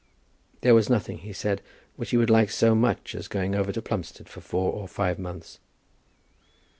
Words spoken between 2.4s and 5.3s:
so much as going over to Plumstead for four or five